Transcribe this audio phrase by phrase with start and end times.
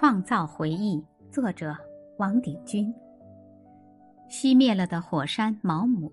[0.00, 1.76] 创造回忆，作者
[2.16, 2.90] 王鼎钧。
[4.30, 6.10] 熄灭了的火山毛姆，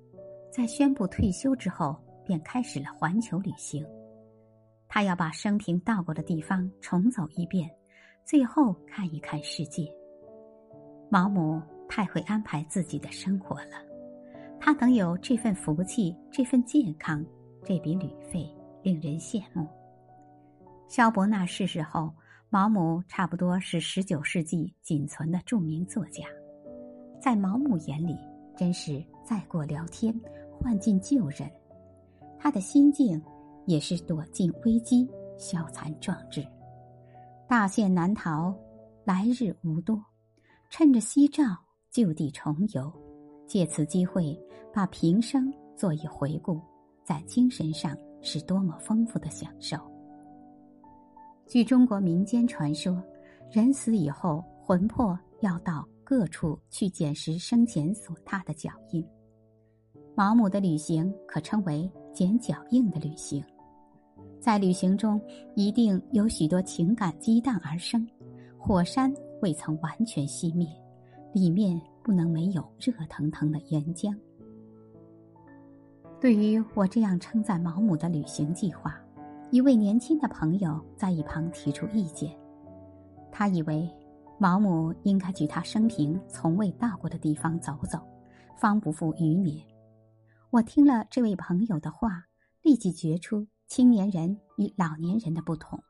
[0.52, 1.96] 在宣布退休之后，
[2.26, 3.88] 便开始了环球旅行。
[4.90, 7.74] 他要把生平到过的地方重走一遍，
[8.26, 9.90] 最后看一看世界。
[11.10, 13.78] 毛姆太会安排自己的生活了，
[14.60, 17.26] 他能有这份福气，这份健康，
[17.64, 19.66] 这笔旅费令人羡慕。
[20.90, 22.14] 萧伯纳逝世后。
[22.50, 26.24] 毛姆差不多是十九世纪仅存的著名作家，
[27.20, 28.18] 在毛姆眼里，
[28.56, 30.18] 真是再过聊天，
[30.58, 31.52] 换尽旧人。
[32.40, 33.22] 他的心境
[33.66, 35.06] 也是躲进危机，
[35.38, 36.42] 消残壮志。
[37.50, 38.56] 大限难逃，
[39.04, 40.02] 来日无多，
[40.70, 41.44] 趁着夕照，
[41.92, 42.90] 就地重游，
[43.46, 44.40] 借此机会
[44.74, 46.62] 把平生做一回顾，
[47.04, 49.78] 在精神上是多么丰富的享受。
[51.48, 53.02] 据中国民间传说，
[53.50, 59.02] 人死以后，魂魄要到各处去捡拾生前所踏的脚印。
[60.14, 63.42] 毛姆的旅行可称为捡脚印的旅行。
[64.42, 65.22] 在旅行中，
[65.56, 68.06] 一定有许多情感激荡而生。
[68.58, 70.68] 火山未曾完全熄灭，
[71.32, 74.14] 里面不能没有热腾腾的岩浆。
[76.20, 79.00] 对于我这样称赞毛姆的旅行计划。
[79.50, 82.38] 一位年轻的朋友在一旁提出意见，
[83.32, 83.90] 他以为
[84.38, 87.98] 毛姆应该去他生平从未到过的地方走走，
[88.60, 89.66] 方不负余年。
[90.50, 92.26] 我听了这位朋友的话，
[92.62, 95.82] 立即觉出青年人与老年人的不同。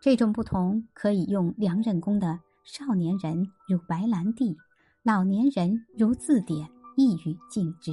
[0.00, 4.56] 这种不同可以用梁任公的“少年人如白兰地，
[5.02, 7.92] 老年人如字典”一语尽之。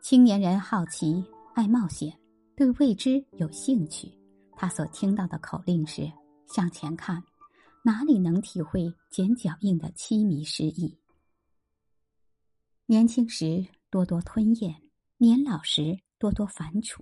[0.00, 1.24] 青年人好奇，
[1.54, 2.21] 爱冒险。
[2.54, 4.12] 对未知有兴趣，
[4.56, 6.10] 他所听到的口令是
[6.46, 7.22] 向前看，
[7.82, 10.98] 哪里能体会剪脚印的凄迷诗意？
[12.86, 14.74] 年轻时多多吞咽，
[15.16, 17.00] 年老时多多反刍；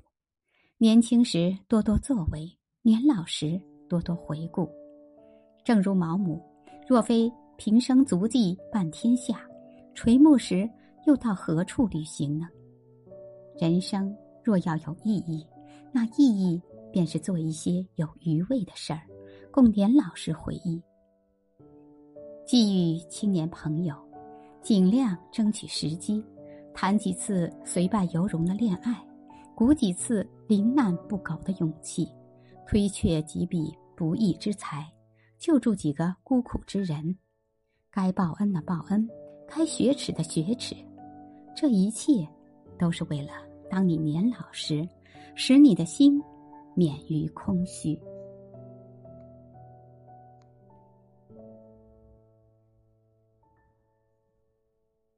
[0.78, 4.70] 年轻时多多作为，年老时多多回顾。
[5.64, 6.40] 正如毛姆，
[6.88, 9.42] 若非平生足迹半天下，
[9.94, 10.70] 垂暮时
[11.06, 12.46] 又到何处旅行呢？
[13.58, 14.16] 人生。
[14.42, 15.46] 若要有意义，
[15.92, 16.60] 那意义
[16.92, 19.02] 便是做一些有余味的事儿，
[19.50, 20.80] 供年老时回忆。
[22.46, 23.94] 寄予青年朋友，
[24.62, 26.24] 尽量争取时机，
[26.74, 28.96] 谈几次随败犹荣的恋爱，
[29.54, 32.08] 鼓几次临难不苟的勇气，
[32.66, 34.90] 推却几笔不义之财，
[35.38, 37.16] 救助几个孤苦之人。
[37.90, 39.08] 该报恩的报恩，
[39.48, 40.74] 该雪耻的雪耻，
[41.54, 42.26] 这一切
[42.78, 43.49] 都是为了。
[43.70, 44.86] 当你年老时，
[45.36, 46.20] 使你的心
[46.74, 47.96] 免于空虚。